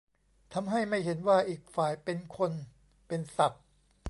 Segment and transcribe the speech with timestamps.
[0.53, 2.51] ทำให้ไม่เห็นว่าอีกฝ่ายเป็นคน
[3.07, 3.63] เป็นสัตว์